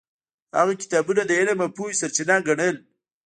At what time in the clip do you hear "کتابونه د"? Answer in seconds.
0.81-1.31